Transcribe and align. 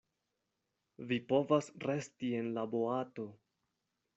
Vi 1.11 1.19
povas 1.33 1.69
resti 1.85 2.33
en 2.41 2.51
la 2.57 2.67
boato. 2.73 3.29